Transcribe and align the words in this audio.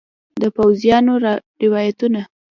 د 0.41 0.43
پوځیانو 0.55 1.13
روایتونه 1.63 2.21